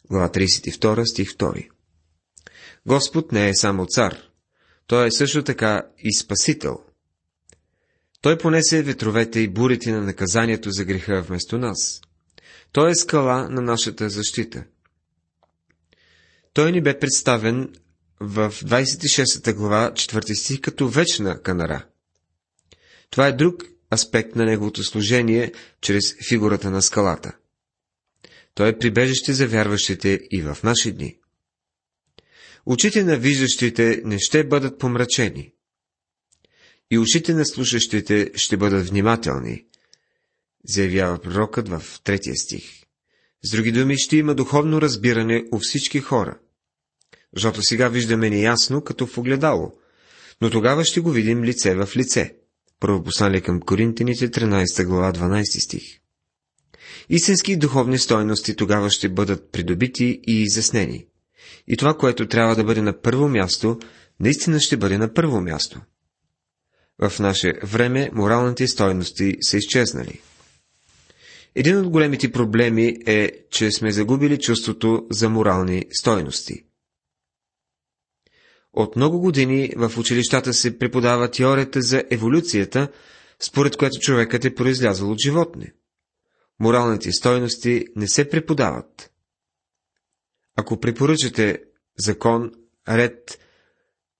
Глава 0.09 0.29
32, 0.29 1.11
стих 1.11 1.29
2 1.29 1.69
Господ 2.85 3.31
не 3.31 3.49
е 3.49 3.55
само 3.55 3.85
цар. 3.85 4.17
Той 4.93 5.07
е 5.07 5.11
също 5.11 5.43
така 5.43 5.83
и 5.97 6.13
Спасител. 6.13 6.79
Той 8.21 8.37
понесе 8.37 8.83
ветровете 8.83 9.39
и 9.39 9.47
бурите 9.47 9.91
на 9.91 10.01
наказанието 10.01 10.71
за 10.71 10.85
греха 10.85 11.21
вместо 11.21 11.57
нас. 11.57 12.01
Той 12.71 12.91
е 12.91 12.95
скала 12.95 13.49
на 13.49 13.61
нашата 13.61 14.09
защита. 14.09 14.63
Той 16.53 16.71
ни 16.71 16.81
бе 16.81 16.99
представен 16.99 17.73
в 18.19 18.51
26 18.51 19.53
глава, 19.53 19.91
4 19.93 20.33
стих, 20.33 20.61
като 20.61 20.87
вечна 20.87 21.41
канара. 21.41 21.85
Това 23.09 23.27
е 23.27 23.33
друг 23.33 23.63
аспект 23.93 24.35
на 24.35 24.45
неговото 24.45 24.83
служение 24.83 25.53
чрез 25.81 26.15
фигурата 26.27 26.71
на 26.71 26.81
скалата. 26.81 27.35
Той 28.55 28.69
е 28.69 28.77
прибежище 28.77 29.33
за 29.33 29.47
вярващите 29.47 30.19
и 30.31 30.41
в 30.41 30.57
наши 30.63 30.91
дни. 30.91 31.17
Очите 32.65 33.03
на 33.03 33.17
виждащите 33.17 34.01
не 34.05 34.19
ще 34.19 34.47
бъдат 34.47 34.79
помрачени. 34.79 35.53
И 36.91 36.97
ушите 36.97 37.33
на 37.33 37.45
слушащите 37.45 38.31
ще 38.35 38.57
бъдат 38.57 38.87
внимателни, 38.87 39.65
заявява 40.67 41.19
пророкът 41.19 41.69
в 41.69 41.83
третия 42.03 42.35
стих. 42.35 42.83
С 43.43 43.51
други 43.51 43.71
думи, 43.71 43.97
ще 43.97 44.17
има 44.17 44.35
духовно 44.35 44.81
разбиране 44.81 45.43
у 45.51 45.59
всички 45.59 45.99
хора. 45.99 46.39
Защото 47.33 47.61
сега 47.61 47.89
виждаме 47.89 48.29
неясно, 48.29 48.81
като 48.81 49.07
в 49.07 49.17
огледало, 49.17 49.73
но 50.41 50.49
тогава 50.49 50.85
ще 50.85 50.99
го 50.99 51.11
видим 51.11 51.43
лице 51.43 51.75
в 51.75 51.89
лице. 51.95 52.35
Първо 52.79 53.03
послание 53.03 53.41
към 53.41 53.61
Коринтините, 53.61 54.31
13 54.31 54.85
глава, 54.85 55.13
12 55.13 55.65
стих. 55.65 55.83
Истински 57.09 57.57
духовни 57.57 57.99
стойности 57.99 58.55
тогава 58.55 58.89
ще 58.89 59.09
бъдат 59.09 59.51
придобити 59.51 60.21
и 60.27 60.41
изяснени. 60.41 61.07
И 61.67 61.77
това, 61.77 61.97
което 61.97 62.27
трябва 62.27 62.55
да 62.55 62.63
бъде 62.63 62.81
на 62.81 63.01
първо 63.01 63.27
място, 63.29 63.79
наистина 64.19 64.59
ще 64.59 64.77
бъде 64.77 64.97
на 64.97 65.13
първо 65.13 65.41
място. 65.41 65.81
В 66.99 67.19
наше 67.19 67.53
време 67.63 68.09
моралните 68.13 68.67
стойности 68.67 69.37
са 69.41 69.57
изчезнали. 69.57 70.21
Един 71.55 71.77
от 71.77 71.89
големите 71.89 72.31
проблеми 72.31 72.95
е, 73.05 73.31
че 73.51 73.71
сме 73.71 73.91
загубили 73.91 74.39
чувството 74.39 75.07
за 75.11 75.29
морални 75.29 75.83
стойности. 75.91 76.65
От 78.73 78.95
много 78.95 79.19
години 79.19 79.69
в 79.77 79.91
училищата 79.97 80.53
се 80.53 80.79
преподава 80.79 81.31
теорията 81.31 81.81
за 81.81 82.03
еволюцията, 82.11 82.87
според 83.39 83.77
която 83.77 83.99
човекът 83.99 84.45
е 84.45 84.55
произлязъл 84.55 85.11
от 85.11 85.19
животни. 85.19 85.71
Моралните 86.59 87.11
стойности 87.11 87.85
не 87.95 88.07
се 88.07 88.29
преподават. 88.29 89.12
Ако 90.55 90.79
препоръчате 90.79 91.63
закон, 91.97 92.51
ред, 92.89 93.39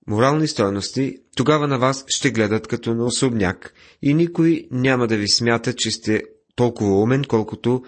морални 0.07 0.47
стойности, 0.47 1.17
тогава 1.35 1.67
на 1.67 1.79
вас 1.79 2.05
ще 2.07 2.31
гледат 2.31 2.67
като 2.67 2.95
на 2.95 3.05
особняк 3.05 3.73
и 4.01 4.13
никой 4.13 4.67
няма 4.71 5.07
да 5.07 5.17
ви 5.17 5.27
смята, 5.29 5.75
че 5.75 5.91
сте 5.91 6.23
толкова 6.55 7.01
умен, 7.01 7.23
колкото 7.27 7.83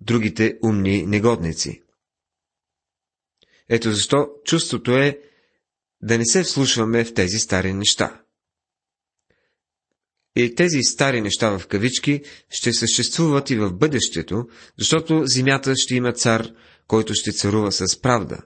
другите 0.00 0.58
умни 0.62 1.06
негодници. 1.06 1.82
Ето 3.68 3.92
защо 3.92 4.28
чувството 4.44 4.96
е 4.96 5.20
да 6.02 6.18
не 6.18 6.26
се 6.26 6.42
вслушваме 6.42 7.04
в 7.04 7.14
тези 7.14 7.38
стари 7.38 7.72
неща. 7.72 8.22
И 10.36 10.54
тези 10.54 10.82
стари 10.82 11.20
неща 11.20 11.58
в 11.58 11.66
кавички 11.66 12.22
ще 12.50 12.72
съществуват 12.72 13.50
и 13.50 13.56
в 13.56 13.72
бъдещето, 13.72 14.48
защото 14.78 15.22
земята 15.26 15.74
ще 15.76 15.94
има 15.94 16.12
цар, 16.12 16.52
който 16.88 17.14
ще 17.14 17.32
царува 17.32 17.72
с 17.72 18.00
правда. 18.00 18.38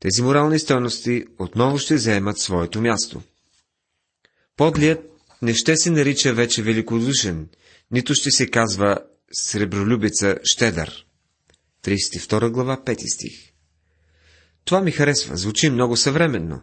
Тези 0.00 0.22
морални 0.22 0.58
стойности 0.58 1.24
отново 1.38 1.78
ще 1.78 1.98
заемат 1.98 2.38
своето 2.38 2.80
място. 2.80 3.22
Подлият 4.56 5.10
не 5.42 5.54
ще 5.54 5.76
се 5.76 5.90
нарича 5.90 6.34
вече 6.34 6.62
великодушен, 6.62 7.48
нито 7.90 8.14
ще 8.14 8.30
се 8.30 8.50
казва 8.50 8.98
сребролюбица 9.32 10.38
щедър. 10.44 11.06
32 11.84 12.50
глава, 12.50 12.82
5 12.86 13.14
стих. 13.14 13.52
Това 14.64 14.80
ми 14.80 14.92
харесва, 14.92 15.36
звучи 15.36 15.70
много 15.70 15.96
съвременно. 15.96 16.62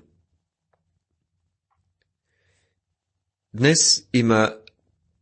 Днес 3.54 4.08
има 4.14 4.56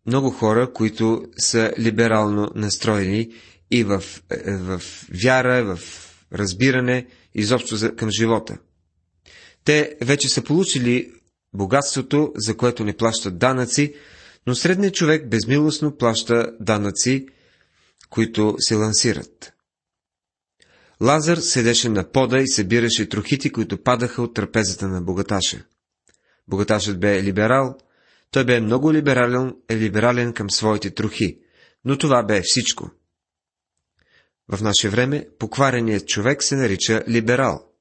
много 0.05 0.29
хора, 0.29 0.73
които 0.73 1.25
са 1.37 1.73
либерално 1.79 2.51
настроени 2.55 3.33
и 3.71 3.83
в, 3.83 4.03
е, 4.31 4.57
в 4.57 4.81
вяра, 5.23 5.75
в 5.75 5.79
разбиране, 6.33 7.07
изобщо 7.33 7.75
за, 7.75 7.95
към 7.95 8.09
живота. 8.09 8.57
Те 9.63 9.97
вече 10.01 10.29
са 10.29 10.43
получили 10.43 11.11
богатството, 11.53 12.31
за 12.35 12.57
което 12.57 12.83
не 12.83 12.97
плащат 12.97 13.37
данъци, 13.37 13.93
но 14.47 14.55
средният 14.55 14.95
човек 14.95 15.29
безмилостно 15.29 15.97
плаща 15.97 16.51
данъци, 16.59 17.27
които 18.09 18.55
се 18.59 18.75
лансират. 18.75 19.53
Лазар 21.01 21.37
седеше 21.37 21.89
на 21.89 22.11
пода 22.11 22.39
и 22.39 22.47
събираше 22.47 23.09
трохити, 23.09 23.51
които 23.51 23.83
падаха 23.83 24.21
от 24.21 24.33
трапезата 24.33 24.87
на 24.87 25.01
богаташа. 25.01 25.63
Богаташът 26.47 26.99
бе 26.99 27.23
либерал, 27.23 27.77
той 28.31 28.45
бе 28.45 28.61
много 28.61 28.93
либерален, 28.93 29.55
е 29.69 29.77
либерален 29.77 30.33
към 30.33 30.51
своите 30.51 30.89
трохи, 30.89 31.39
но 31.85 31.97
това 31.97 32.23
бе 32.23 32.41
всичко. 32.43 32.91
В 34.49 34.61
наше 34.61 34.89
време 34.89 35.27
поквареният 35.39 36.07
човек 36.07 36.43
се 36.43 36.55
нарича 36.55 37.03
либерал. 37.07 37.71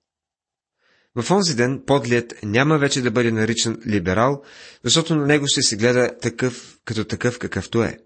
В 1.15 1.31
онзи 1.31 1.55
ден 1.57 1.83
подлият 1.87 2.35
няма 2.43 2.79
вече 2.79 3.03
да 3.03 3.11
бъде 3.11 3.31
наричан 3.31 3.79
либерал, 3.87 4.43
защото 4.85 5.17
на 5.17 5.27
него 5.27 5.47
ще 5.49 5.63
се 5.63 5.77
гледа 5.77 6.19
такъв, 6.23 6.79
като 6.85 7.05
такъв 7.05 7.39
какъвто 7.39 7.83
е. 7.83 7.99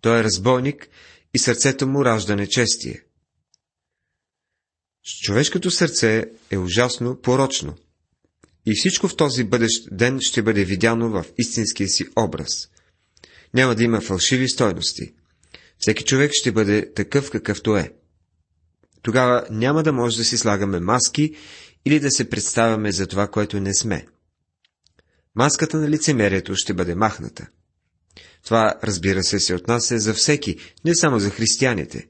Той 0.00 0.20
е 0.20 0.24
разбойник 0.24 0.88
и 1.34 1.38
сърцето 1.38 1.86
му 1.86 2.04
ражда 2.04 2.36
нечестие. 2.36 3.02
Човешкото 5.22 5.70
сърце 5.70 6.24
е 6.50 6.58
ужасно 6.58 7.20
порочно. 7.20 7.76
И 8.66 8.72
всичко 8.74 9.08
в 9.08 9.16
този 9.16 9.44
бъдещ 9.44 9.88
ден 9.92 10.18
ще 10.20 10.42
бъде 10.42 10.64
видяно 10.64 11.10
в 11.10 11.24
истинския 11.38 11.88
си 11.88 12.04
образ. 12.16 12.68
Няма 13.54 13.74
да 13.74 13.82
има 13.82 14.00
фалшиви 14.00 14.48
стойности. 14.48 15.14
Всеки 15.80 16.04
човек 16.04 16.30
ще 16.34 16.52
бъде 16.52 16.92
такъв 16.94 17.30
какъвто 17.30 17.76
е. 17.76 17.92
Тогава 19.02 19.46
няма 19.50 19.82
да 19.82 19.92
може 19.92 20.16
да 20.16 20.24
си 20.24 20.38
слагаме 20.38 20.80
маски 20.80 21.34
или 21.84 22.00
да 22.00 22.10
се 22.10 22.30
представяме 22.30 22.92
за 22.92 23.06
това, 23.06 23.28
което 23.28 23.60
не 23.60 23.74
сме. 23.74 24.06
Маската 25.34 25.76
на 25.76 25.88
лицемерието 25.88 26.54
ще 26.54 26.74
бъде 26.74 26.94
махната. 26.94 27.46
Това, 28.44 28.74
разбира 28.84 29.22
се, 29.22 29.40
се 29.40 29.54
отнася 29.54 29.98
за 29.98 30.14
всеки, 30.14 30.56
не 30.84 30.94
само 30.94 31.18
за 31.20 31.30
християните. 31.30 32.08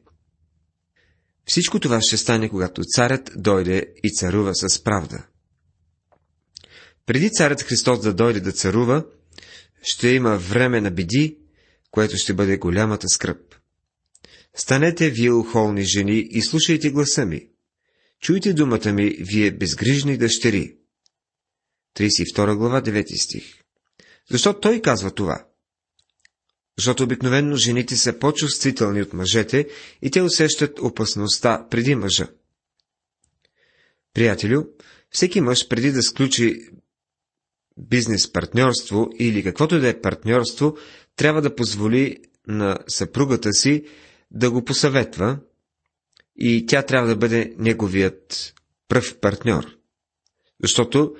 Всичко 1.47 1.81
това 1.81 2.01
ще 2.01 2.17
стане, 2.17 2.49
когато 2.49 2.85
царят 2.85 3.31
дойде 3.37 3.87
и 4.05 4.15
царува 4.15 4.55
с 4.55 4.85
правда. 4.85 5.27
Преди 7.07 7.31
царят 7.31 7.63
Христос 7.63 8.01
да 8.01 8.15
дойде 8.15 8.41
да 8.41 8.53
царува, 8.53 9.05
ще 9.83 10.09
има 10.09 10.37
време 10.37 10.81
на 10.81 10.91
беди, 10.91 11.39
което 11.91 12.17
ще 12.17 12.35
бъде 12.35 12.57
голямата 12.57 13.09
скръп. 13.09 13.50
Станете, 14.55 15.11
вие 15.11 15.33
ухолни 15.33 15.83
жени, 15.83 16.29
и 16.31 16.43
слушайте 16.43 16.91
гласа 16.91 17.27
ми. 17.27 17.49
Чуйте 18.21 18.53
думата 18.53 18.93
ми, 18.93 19.17
вие 19.21 19.51
безгрижни 19.51 20.17
дъщери. 20.17 20.77
32 21.97 22.57
глава, 22.57 22.83
9 22.83 23.23
стих. 23.23 23.55
Защо 24.31 24.61
той 24.61 24.81
казва 24.81 25.11
това? 25.11 25.47
Защото 26.79 27.03
обикновенно 27.03 27.57
жените 27.57 27.97
са 27.97 28.19
по-чувствителни 28.19 29.03
от 29.03 29.13
мъжете 29.13 29.69
и 30.03 30.11
те 30.11 30.23
усещат 30.23 30.79
опасността 30.79 31.67
преди 31.71 31.95
мъжа. 31.95 32.29
Приятелю, 34.15 34.65
всеки 35.11 35.41
мъж 35.41 35.69
преди 35.69 35.93
да 35.93 36.03
сключи 36.03 36.71
бизнес 37.77 38.33
партньорство 38.33 39.11
или 39.19 39.43
каквото 39.43 39.81
да 39.81 39.89
е 39.89 40.01
партньорство, 40.01 40.77
трябва 41.17 41.43
да 41.43 41.55
позволи 41.55 42.19
на 42.47 42.79
съпругата 42.89 43.53
си 43.53 43.85
да 44.31 44.51
го 44.51 44.65
посъветва 44.65 45.39
и 46.37 46.67
тя 46.67 46.83
трябва 46.83 47.09
да 47.09 47.17
бъде 47.17 47.55
неговият 47.59 48.55
пръв 48.89 49.19
партньор. 49.21 49.77
Защото, 50.63 51.15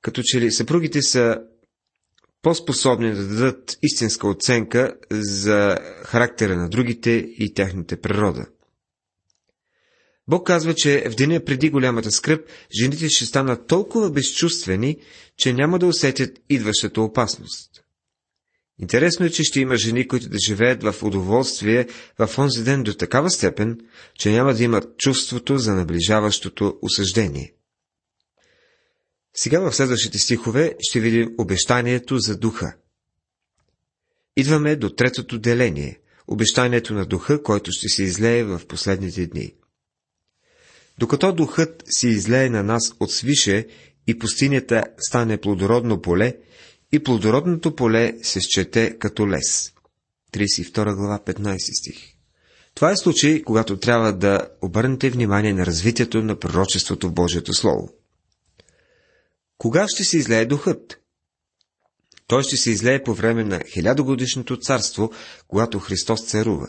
като 0.00 0.22
че 0.24 0.40
ли 0.40 0.52
съпругите 0.52 1.02
са 1.02 1.38
по-способни 2.42 3.14
да 3.14 3.26
дадат 3.26 3.78
истинска 3.82 4.28
оценка 4.28 4.94
за 5.10 5.78
характера 6.04 6.56
на 6.56 6.68
другите 6.68 7.10
и 7.10 7.54
тяхната 7.54 8.00
природа. 8.00 8.46
Бог 10.28 10.46
казва, 10.46 10.74
че 10.74 11.08
в 11.10 11.14
деня 11.14 11.44
преди 11.44 11.70
голямата 11.70 12.10
скръп, 12.10 12.48
жените 12.80 13.08
ще 13.08 13.24
станат 13.24 13.66
толкова 13.66 14.10
безчувствени, 14.10 14.96
че 15.36 15.52
няма 15.52 15.78
да 15.78 15.86
усетят 15.86 16.38
идващата 16.48 17.00
опасност. 17.00 17.83
Интересно 18.80 19.26
е, 19.26 19.30
че 19.30 19.44
ще 19.44 19.60
има 19.60 19.76
жени, 19.76 20.08
които 20.08 20.28
да 20.28 20.38
живеят 20.46 20.82
в 20.82 21.02
удоволствие 21.02 21.88
в 22.18 22.38
онзи 22.38 22.64
ден 22.64 22.82
до 22.82 22.94
такава 22.94 23.30
степен, 23.30 23.80
че 24.18 24.30
няма 24.30 24.54
да 24.54 24.62
имат 24.62 24.98
чувството 24.98 25.58
за 25.58 25.74
наближаващото 25.74 26.78
осъждение. 26.82 27.54
Сега 29.36 29.60
в 29.60 29.74
следващите 29.74 30.18
стихове 30.18 30.76
ще 30.80 31.00
видим 31.00 31.34
обещанието 31.38 32.18
за 32.18 32.38
духа. 32.38 32.76
Идваме 34.36 34.76
до 34.76 34.90
третото 34.90 35.38
деление– 35.38 36.00
обещанието 36.28 36.94
на 36.94 37.06
духа, 37.06 37.42
който 37.42 37.70
ще 37.72 37.88
се 37.88 38.02
излее 38.02 38.44
в 38.44 38.60
последните 38.68 39.26
дни. 39.26 39.54
Докато 40.98 41.32
духът 41.32 41.82
се 41.86 42.08
излее 42.08 42.48
на 42.48 42.62
нас 42.62 42.92
от 43.00 43.12
свише 43.12 43.66
и 44.06 44.18
пустинята 44.18 44.84
стане 44.98 45.40
плодородно 45.40 46.02
поле, 46.02 46.36
и 46.92 47.02
плодородното 47.02 47.76
поле 47.76 48.14
се 48.22 48.40
счете 48.40 48.98
като 48.98 49.28
лес. 49.28 49.72
32 50.32 50.94
глава, 50.94 51.18
15 51.26 51.80
стих. 51.80 52.14
Това 52.74 52.90
е 52.90 52.96
случай, 52.96 53.42
когато 53.42 53.76
трябва 53.76 54.12
да 54.12 54.48
обърнете 54.62 55.10
внимание 55.10 55.52
на 55.52 55.66
развитието 55.66 56.22
на 56.22 56.38
пророчеството 56.38 57.08
в 57.08 57.12
Божието 57.12 57.54
Слово. 57.54 57.88
Кога 59.58 59.86
ще 59.88 60.04
се 60.04 60.18
излее 60.18 60.46
духът? 60.46 61.00
Той 62.26 62.42
ще 62.42 62.56
се 62.56 62.70
излее 62.70 63.02
по 63.02 63.14
време 63.14 63.44
на 63.44 63.60
хилядогодишното 63.72 64.56
царство, 64.56 65.12
когато 65.48 65.78
Христос 65.78 66.26
царува. 66.26 66.66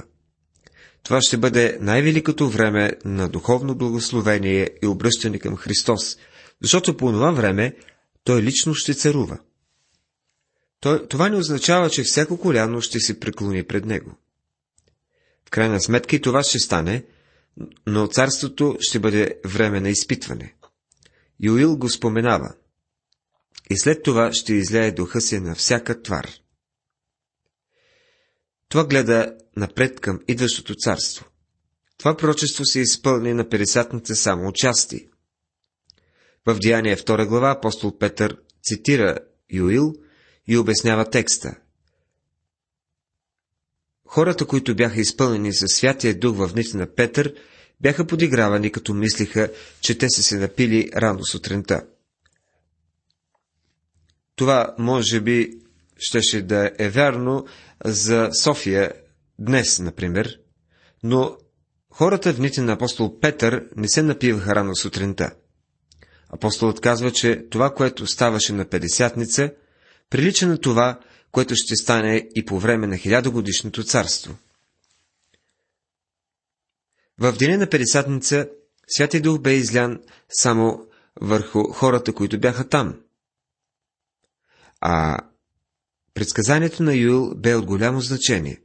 Това 1.04 1.22
ще 1.22 1.38
бъде 1.38 1.78
най-великото 1.82 2.50
време 2.50 2.92
на 3.06 3.30
духовно 3.30 3.76
благословение 3.76 4.70
и 4.84 4.88
обръщане 4.88 5.40
към 5.40 5.56
Христос, 5.56 6.18
защото 6.62 6.98
по 6.98 7.12
това 7.12 7.32
време 7.32 7.76
Той 8.24 8.42
лично 8.42 8.74
ще 8.74 8.94
царува. 8.94 9.38
Това 10.82 11.30
не 11.30 11.38
означава, 11.38 11.90
че 11.90 12.04
всяко 12.04 12.40
коляно 12.40 12.82
ще 12.82 13.00
се 13.00 13.20
преклони 13.20 13.64
пред 13.64 13.86
Него. 13.86 14.18
В 15.48 15.50
крайна 15.50 15.82
сметка 15.82 16.16
и 16.16 16.22
това 16.22 16.44
ще 16.44 16.60
стане, 16.60 17.06
но 17.88 18.08
царството 18.08 18.78
ще 18.80 19.00
бъде 19.00 19.40
време 19.46 19.80
на 19.80 19.90
изпитване. 19.90 20.56
Юил 21.40 21.78
го 21.78 21.90
споменава– 21.90 22.56
и 23.70 23.78
след 23.78 24.04
това 24.04 24.34
ще 24.34 24.54
излее 24.54 24.92
духа 24.92 25.22
си 25.22 25.40
на 25.40 25.56
всяка 25.56 26.02
твар. 26.02 26.30
Това 28.70 28.86
гледа 28.88 29.38
напред 29.58 30.00
към 30.00 30.20
идващото 30.28 30.76
царство. 30.76 31.26
Това 31.98 32.18
пророчество 32.18 32.66
се 32.66 32.80
изпълни 32.80 33.34
на 33.34 33.50
пересатната 33.50 34.16
само 34.16 34.52
части. 34.54 35.10
В 36.46 36.60
Деяние 36.60 36.96
2 36.96 37.28
глава 37.28 37.52
апостол 37.52 37.98
Петър 37.98 38.38
цитира 38.64 39.18
Юил 39.54 39.94
и 40.48 40.58
обяснява 40.58 41.10
текста. 41.10 41.56
Хората, 44.08 44.46
които 44.46 44.76
бяха 44.76 45.02
изпълнени 45.02 45.54
със 45.54 45.72
Святия 45.72 46.20
Дух 46.20 46.38
в 46.38 46.54
дните 46.54 46.78
на 46.78 46.96
Петър, 46.96 47.34
бяха 47.82 48.08
подигравани, 48.08 48.72
като 48.72 48.94
мислиха, 48.94 49.52
че 49.82 49.98
те 49.98 50.10
са 50.10 50.24
се 50.24 50.38
напили 50.38 50.90
рано 50.96 51.26
сутринта. 51.26 51.86
Това 54.36 54.76
може 54.80 55.22
би 55.22 55.60
щеше 55.98 56.42
да 56.42 56.72
е 56.80 56.90
вярно 56.90 57.46
за 57.86 58.30
София 58.42 58.92
днес, 59.40 59.80
например, 59.80 60.40
но 61.04 61.38
хората 61.90 62.34
в 62.34 62.38
дните 62.38 62.62
на 62.62 62.74
апостол 62.74 63.20
Петър 63.20 63.66
не 63.76 63.88
се 63.88 64.04
напиваха 64.04 64.56
рано 64.56 64.76
сутринта. 64.76 65.36
Апостолът 66.30 66.82
казва, 66.82 67.12
че 67.12 67.46
това, 67.50 67.74
което 67.74 68.08
ставаше 68.08 68.54
на 68.54 68.66
Педесятница, 68.66 69.52
прилича 70.10 70.48
на 70.48 70.58
това, 70.58 71.00
което 71.32 71.56
ще 71.56 71.76
стане 71.76 72.28
и 72.36 72.46
по 72.46 72.60
време 72.60 72.88
на 72.88 72.98
хилядогодишното 72.98 73.84
царство. 73.84 74.38
В 77.18 77.32
деня 77.32 77.58
на 77.58 77.70
Педесятница 77.70 78.48
Святия 78.88 79.22
Дух 79.22 79.40
бе 79.40 79.54
излян 79.54 80.00
само 80.30 80.88
върху 81.22 81.64
хората, 81.64 82.14
които 82.14 82.40
бяха 82.40 82.70
там. 82.70 83.00
А 84.82 85.18
предсказанието 86.14 86.84
на 86.84 86.96
Юил 86.96 87.36
бе 87.36 87.56
от 87.56 87.66
голямо 87.66 88.02
значение. 88.02 88.62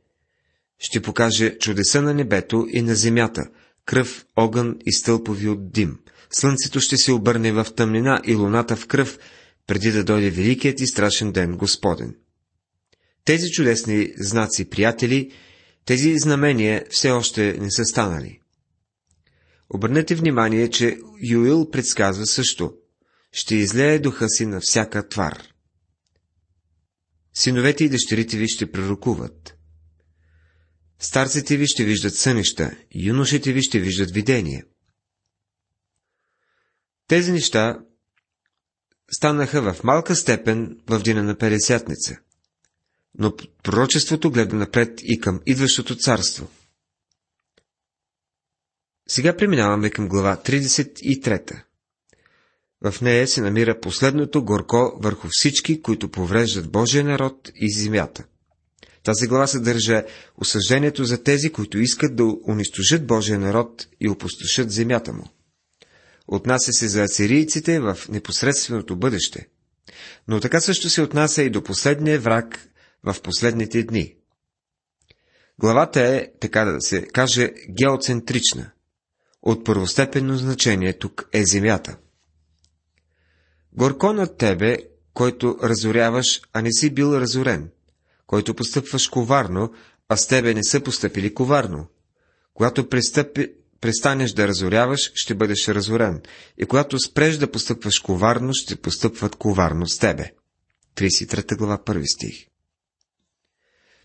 Ще 0.79 1.03
покаже 1.03 1.59
чудеса 1.59 2.03
на 2.03 2.15
небето 2.15 2.67
и 2.71 2.83
на 2.83 2.95
земята, 2.95 3.43
кръв, 3.85 4.27
огън 4.37 4.77
и 4.87 4.93
стълпови 4.93 5.49
от 5.49 5.73
дим. 5.73 5.99
Слънцето 6.31 6.81
ще 6.81 6.97
се 6.97 7.13
обърне 7.13 7.53
в 7.53 7.67
тъмнина 7.77 8.21
и 8.25 8.35
луната 8.35 8.77
в 8.77 8.87
кръв, 8.87 9.19
преди 9.71 9.93
да 9.93 10.05
дойде 10.05 10.31
великият 10.31 10.81
и 10.81 10.87
страшен 10.87 11.33
ден 11.33 11.57
Господен. 11.57 12.17
Тези 13.25 13.51
чудесни 13.51 14.13
знаци, 14.19 14.71
приятели, 14.71 15.33
тези 15.85 16.19
знамения 16.19 16.85
все 16.91 17.11
още 17.11 17.59
не 17.61 17.71
са 17.71 17.85
станали. 17.85 18.41
Обърнете 19.75 20.15
внимание, 20.15 20.71
че 20.71 20.99
Юил 21.23 21.71
предсказва 21.71 22.27
също. 22.27 22.75
Ще 23.33 23.55
излее 23.55 23.99
духа 23.99 24.29
си 24.29 24.47
на 24.47 24.61
всяка 24.61 25.09
твар. 25.09 25.43
Синовете 27.35 27.85
и 27.85 27.89
дъщерите 27.89 28.37
ви 28.37 28.49
ще 28.49 28.73
пророкуват. 28.73 29.55
Старците 30.99 31.57
ви 31.57 31.67
ще 31.67 31.85
виждат 31.85 32.15
сънища, 32.15 32.77
юношите 32.95 33.53
ви 33.53 33.63
ще 33.63 33.81
виждат 33.81 34.11
видения. 34.11 34.65
Тези 37.09 37.33
неща 37.33 37.79
станаха 39.13 39.73
в 39.73 39.85
малка 39.85 40.17
степен 40.17 40.79
в 40.87 41.03
дина 41.03 41.23
на 41.23 41.35
Пересятница, 41.39 42.17
но 43.19 43.33
пророчеството 43.63 44.31
гледа 44.31 44.57
напред 44.57 45.01
и 45.03 45.21
към 45.21 45.41
идващото 45.47 45.97
царство. 45.97 46.49
Сега 49.09 49.37
преминаваме 49.37 49.91
към 49.91 50.09
глава 50.09 50.37
33. 50.45 51.63
В 52.85 53.01
нея 53.01 53.29
се 53.29 53.41
намира 53.41 53.81
последното 53.81 54.45
горко 54.45 54.99
върху 55.03 55.29
всички, 55.31 55.83
които 55.83 56.09
повреждат 56.11 56.71
Божия 56.71 57.05
народ 57.05 57.51
и 57.55 57.73
земята. 57.73 58.25
Тази 59.03 59.27
глава 59.27 59.47
съдържа 59.47 60.05
осъждението 60.37 61.05
за 61.05 61.23
тези, 61.23 61.51
които 61.53 61.79
искат 61.79 62.17
да 62.17 62.25
унищожат 62.49 63.07
Божия 63.07 63.39
народ 63.39 63.87
и 64.01 64.09
опустошат 64.09 64.71
земята 64.71 65.13
му. 65.13 65.25
Отнася 66.31 66.73
се 66.73 66.89
за 66.89 67.03
асирийците 67.03 67.81
в 67.81 67.99
непосредственото 68.09 68.97
бъдеще. 68.97 69.49
Но 70.29 70.41
така 70.41 70.61
също 70.61 70.91
се 70.91 71.03
отнася 71.03 71.43
и 71.43 71.51
до 71.51 71.63
последния 71.63 72.21
враг 72.21 72.69
в 73.05 73.17
последните 73.23 73.83
дни. 73.83 74.15
Главата 75.59 76.01
е, 76.01 76.29
така 76.41 76.65
да 76.65 76.81
се 76.81 77.03
каже, 77.03 77.53
геоцентрична. 77.71 78.71
От 79.43 79.65
първостепенно 79.65 80.37
значение 80.37 80.99
тук 80.99 81.29
е 81.33 81.45
земята. 81.45 81.97
Горко 83.73 84.13
над 84.13 84.37
тебе, 84.37 84.79
който 85.15 85.59
разоряваш, 85.63 86.41
а 86.53 86.63
не 86.63 86.73
си 86.73 86.91
бил 86.91 87.07
разорен, 87.07 87.71
който 88.27 88.55
постъпваш 88.55 89.09
коварно, 89.09 89.73
а 90.09 90.17
с 90.17 90.27
тебе 90.27 90.55
не 90.55 90.65
са 90.65 90.81
постъпили 90.81 91.35
коварно. 91.35 91.87
Когато 92.55 92.89
пристъпи, 92.89 93.53
престанеш 93.81 94.33
да 94.33 94.49
разоряваш, 94.49 95.13
ще 95.15 95.35
бъдеш 95.35 95.69
разорен, 95.69 96.23
и 96.59 96.67
когато 96.67 96.99
спреш 96.99 97.37
да 97.37 97.51
постъпваш 97.51 97.99
коварно, 97.99 98.55
ще 98.55 98.77
постъпват 98.77 99.37
коварно 99.37 99.87
с 99.87 99.99
тебе. 99.99 100.31
33 100.97 101.57
глава, 101.57 101.79
1 101.79 102.15
стих. 102.15 102.47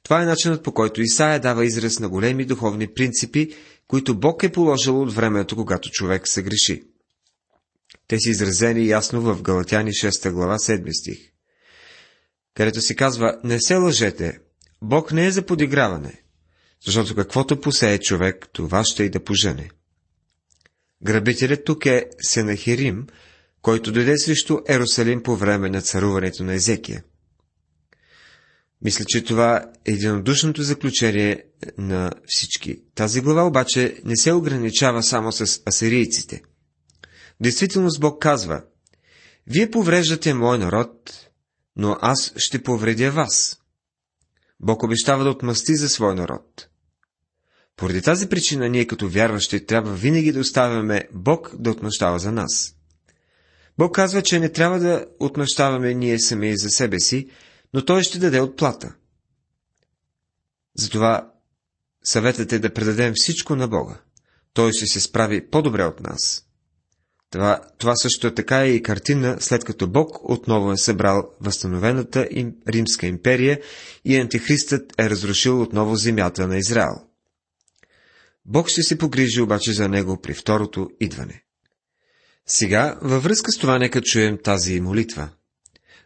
Това 0.03 0.21
е 0.21 0.25
начинът 0.25 0.63
по 0.63 0.73
който 0.73 1.01
Исаия 1.01 1.39
дава 1.39 1.65
израз 1.65 1.99
на 1.99 2.09
големи 2.09 2.45
духовни 2.45 2.93
принципи, 2.93 3.55
които 3.87 4.19
Бог 4.19 4.43
е 4.43 4.51
положил 4.51 5.01
от 5.01 5.13
времето, 5.13 5.55
когато 5.55 5.89
човек 5.89 6.27
се 6.27 6.43
греши. 6.43 6.83
Те 8.07 8.19
са 8.19 8.29
изразени 8.29 8.87
ясно 8.87 9.21
в 9.21 9.41
Галатяни 9.41 9.91
6 9.91 10.31
глава 10.31 10.57
7 10.57 10.99
стих, 11.01 11.31
където 12.53 12.81
се 12.81 12.95
казва 12.95 13.39
«Не 13.43 13.61
се 13.61 13.75
лъжете, 13.75 14.39
Бог 14.81 15.11
не 15.11 15.25
е 15.25 15.31
за 15.31 15.45
подиграване, 15.45 16.24
защото 16.85 17.15
каквото 17.15 17.61
посее 17.61 17.99
човек, 17.99 18.47
това 18.53 18.83
ще 18.83 19.03
и 19.03 19.09
да 19.09 19.23
пожене». 19.23 19.69
Грабителят 21.03 21.65
тук 21.65 21.85
е 21.85 22.09
Сенахирим, 22.21 23.07
който 23.61 23.91
дойде 23.91 24.17
срещу 24.17 24.59
Ерусалим 24.67 25.23
по 25.23 25.35
време 25.35 25.69
на 25.69 25.81
царуването 25.81 26.43
на 26.43 26.53
Езекия. 26.53 27.03
Мисля, 28.81 29.05
че 29.07 29.23
това 29.23 29.71
е 29.85 29.91
единодушното 29.91 30.63
заключение 30.63 31.43
на 31.77 32.11
всички. 32.27 32.81
Тази 32.95 33.21
глава 33.21 33.47
обаче 33.47 33.99
не 34.05 34.15
се 34.15 34.33
ограничава 34.33 35.03
само 35.03 35.31
с 35.31 35.61
асирийците. 35.67 36.41
В 37.39 37.43
действителност 37.43 37.99
Бог 37.99 38.21
казва, 38.21 38.63
Вие 39.47 39.71
повреждате 39.71 40.33
мой 40.33 40.57
народ, 40.57 41.11
но 41.75 41.97
аз 42.01 42.33
ще 42.37 42.63
повредя 42.63 43.11
вас. 43.11 43.59
Бог 44.59 44.83
обещава 44.83 45.23
да 45.23 45.29
отмъсти 45.29 45.75
за 45.75 45.89
свой 45.89 46.15
народ. 46.15 46.67
Поради 47.77 48.01
тази 48.01 48.29
причина 48.29 48.69
ние 48.69 48.87
като 48.87 49.09
вярващи 49.09 49.65
трябва 49.65 49.93
винаги 49.93 50.31
да 50.31 50.39
оставяме 50.39 51.07
Бог 51.13 51.51
да 51.59 51.71
отмъщава 51.71 52.19
за 52.19 52.31
нас. 52.31 52.75
Бог 53.77 53.95
казва, 53.95 54.21
че 54.21 54.39
не 54.39 54.49
трябва 54.49 54.79
да 54.79 55.05
отмъщаваме 55.19 55.93
ние 55.93 56.19
сами 56.19 56.57
за 56.57 56.69
себе 56.69 56.99
си, 56.99 57.29
но 57.73 57.85
Той 57.85 58.03
ще 58.03 58.19
даде 58.19 58.39
отплата. 58.39 58.95
Затова 60.77 61.31
съветът 62.03 62.53
е 62.53 62.59
да 62.59 62.73
предадем 62.73 63.13
всичко 63.15 63.55
на 63.55 63.67
Бога. 63.67 64.01
Той 64.53 64.71
ще 64.73 64.85
се 64.85 64.99
справи 64.99 65.49
по-добре 65.49 65.83
от 65.83 65.99
нас. 65.99 66.45
Това, 67.31 67.61
това 67.77 67.95
също 67.95 68.27
е 68.27 68.33
така 68.33 68.65
и 68.65 68.83
картина, 68.83 69.37
след 69.39 69.65
като 69.65 69.87
Бог 69.87 70.29
отново 70.29 70.71
е 70.71 70.77
събрал 70.77 71.29
възстановената 71.41 72.27
им 72.31 72.55
Римска 72.67 73.07
империя 73.07 73.61
и 74.05 74.17
Антихристът 74.17 74.93
е 74.99 75.09
разрушил 75.09 75.61
отново 75.61 75.95
земята 75.95 76.47
на 76.47 76.57
Израел. 76.57 77.04
Бог 78.45 78.69
ще 78.69 78.83
се 78.83 78.97
погрижи 78.97 79.41
обаче 79.41 79.73
за 79.73 79.89
него 79.89 80.21
при 80.21 80.33
второто 80.33 80.89
идване. 80.99 81.43
Сега, 82.45 82.99
във 83.01 83.23
връзка 83.23 83.51
с 83.51 83.57
това, 83.57 83.79
нека 83.79 84.01
чуем 84.01 84.37
тази 84.43 84.81
молитва. 84.81 85.29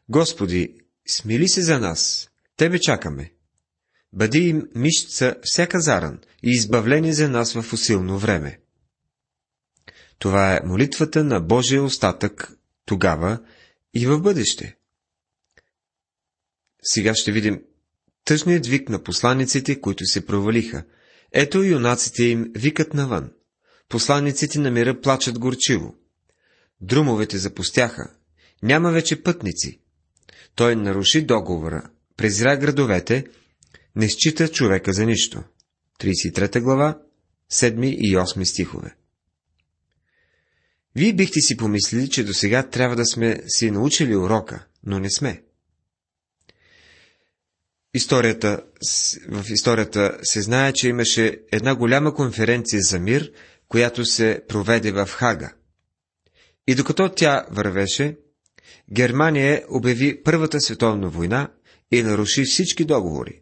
Господи, 0.10 0.76
смили 1.08 1.48
се 1.48 1.62
за 1.62 1.80
нас, 1.80 2.30
Тебе 2.60 2.80
чакаме. 2.80 3.34
Бъди 4.14 4.40
им 4.40 4.68
мишца 4.76 5.36
всяка 5.44 5.80
заран 5.80 6.20
и 6.44 6.50
избавление 6.52 7.14
за 7.14 7.30
нас 7.30 7.54
в 7.54 7.74
усилно 7.74 8.18
време. 8.18 8.60
Това 10.18 10.56
е 10.56 10.66
молитвата 10.66 11.24
на 11.24 11.42
Божия 11.42 11.84
остатък 11.84 12.52
тогава 12.86 13.40
и 13.94 14.06
в 14.08 14.22
бъдеще. 14.22 14.78
Сега 16.84 17.16
ще 17.16 17.32
видим 17.32 17.62
тъжният 18.26 18.68
вик 18.68 18.90
на 18.90 19.04
посланиците, 19.04 19.82
които 19.82 20.06
се 20.06 20.26
провалиха. 20.26 20.86
Ето 21.34 21.64
юнаците 21.64 22.24
им 22.24 22.52
викат 22.56 22.94
навън. 22.94 23.32
Посланиците 23.90 24.60
на 24.60 24.72
мира 24.72 25.02
плачат 25.02 25.40
горчиво. 25.40 25.96
Друмовете 26.82 27.38
запустяха. 27.38 28.12
Няма 28.64 28.92
вече 28.92 29.24
пътници. 29.24 29.80
Той 30.56 30.76
наруши 30.76 31.22
договора, 31.22 31.90
презира 32.18 32.58
градовете, 32.58 33.26
не 33.96 34.10
счита 34.10 34.48
човека 34.48 34.94
за 34.94 35.06
нищо. 35.06 35.44
33 36.00 36.62
глава, 36.62 37.02
7 37.52 37.86
и 37.86 38.16
8 38.16 38.44
стихове. 38.44 38.96
Вие 40.96 41.14
бихте 41.14 41.42
си 41.42 41.58
помислили, 41.58 42.10
че 42.10 42.24
до 42.24 42.34
сега 42.34 42.70
трябва 42.70 42.96
да 42.96 43.06
сме 43.06 43.42
си 43.48 43.72
научили 43.72 44.16
урока, 44.16 44.66
но 44.84 45.00
не 45.00 45.10
сме. 45.12 45.44
Историята, 47.94 48.62
в 49.30 49.46
историята 49.50 50.18
се 50.24 50.42
знае, 50.42 50.74
че 50.74 50.88
имаше 50.88 51.42
една 51.52 51.76
голяма 51.76 52.14
конференция 52.14 52.82
за 52.82 53.00
мир, 53.00 53.32
която 53.68 54.06
се 54.06 54.42
проведе 54.48 54.92
в 54.92 55.06
Хага. 55.06 55.54
И 56.68 56.76
докато 56.76 57.10
тя 57.10 57.46
вървеше, 57.52 58.18
Германия 58.94 59.64
обяви 59.70 60.24
Първата 60.24 60.62
световна 60.62 61.10
война 61.10 61.50
и 61.92 62.04
наруши 62.04 62.44
всички 62.44 62.86
договори. 62.86 63.42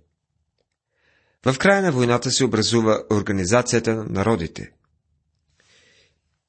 В 1.46 1.58
края 1.58 1.82
на 1.82 1.92
войната 1.92 2.32
се 2.32 2.46
образува 2.46 3.04
Организацията 3.12 3.96
на 3.96 4.06
народите. 4.10 4.72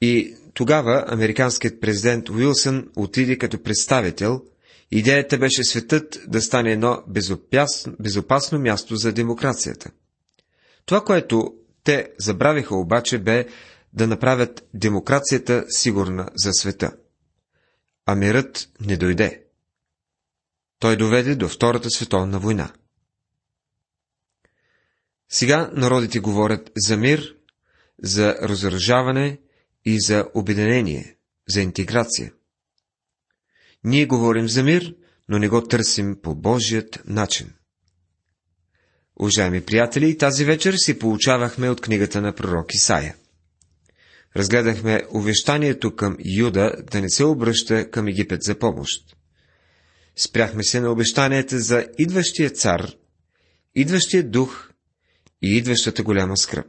И 0.00 0.36
тогава 0.54 1.04
американският 1.08 1.80
президент 1.80 2.28
Уилсън 2.28 2.88
отиде 2.96 3.38
като 3.38 3.62
представител. 3.62 4.42
Идеята 4.90 5.38
беше 5.38 5.64
светът 5.64 6.18
да 6.26 6.42
стане 6.42 6.72
едно 6.72 7.02
безопасно, 7.06 7.94
безопасно 8.00 8.58
място 8.58 8.96
за 8.96 9.12
демокрацията. 9.12 9.90
Това, 10.84 11.04
което 11.04 11.54
те 11.84 12.12
забравиха 12.18 12.76
обаче, 12.76 13.18
бе 13.18 13.46
да 13.92 14.06
направят 14.06 14.68
демокрацията 14.74 15.64
сигурна 15.68 16.28
за 16.34 16.52
света. 16.52 16.96
А 18.06 18.14
мирът 18.14 18.68
не 18.80 18.96
дойде. 18.96 19.44
Той 20.78 20.96
доведе 20.96 21.34
до 21.34 21.48
Втората 21.48 21.90
световна 21.90 22.38
война. 22.38 22.72
Сега 25.28 25.70
народите 25.72 26.20
говорят 26.20 26.70
за 26.76 26.96
мир, 26.96 27.36
за 28.02 28.34
разоръжаване 28.42 29.40
и 29.84 30.00
за 30.00 30.28
обединение, 30.34 31.16
за 31.48 31.60
интеграция. 31.60 32.32
Ние 33.88 34.06
говорим 34.06 34.48
за 34.48 34.62
мир, 34.62 34.94
но 35.28 35.38
не 35.38 35.48
го 35.48 35.62
търсим 35.62 36.16
по 36.22 36.34
Божият 36.34 37.02
начин. 37.06 37.52
Уважаеми 39.20 39.60
приятели, 39.60 40.18
тази 40.18 40.44
вечер 40.44 40.74
си 40.76 40.98
получавахме 40.98 41.70
от 41.70 41.80
книгата 41.80 42.20
на 42.20 42.34
пророк 42.34 42.74
Исаия. 42.74 43.16
Разгледахме 44.36 45.02
увещанието 45.14 45.96
към 45.96 46.16
Юда 46.24 46.72
да 46.92 47.00
не 47.00 47.10
се 47.10 47.24
обръща 47.24 47.90
към 47.90 48.08
Египет 48.08 48.42
за 48.42 48.58
помощ. 48.58 49.16
Спряхме 50.16 50.64
се 50.64 50.80
на 50.80 50.90
обещанията 50.90 51.58
за 51.58 51.86
идващия 51.98 52.50
цар, 52.50 52.92
идващия 53.74 54.22
дух 54.22 54.70
и 55.42 55.56
идващата 55.56 56.02
голяма 56.02 56.36
скръп. 56.36 56.66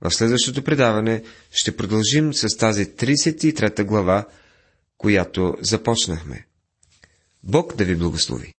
В 0.00 0.10
следващото 0.10 0.64
предаване 0.64 1.22
ще 1.50 1.76
продължим 1.76 2.34
с 2.34 2.56
тази 2.56 2.84
33 2.84 3.84
глава, 3.84 4.26
която 5.02 5.56
започнахме. 5.60 6.46
Бог 7.42 7.76
да 7.76 7.84
ви 7.84 7.96
благослови! 7.96 8.50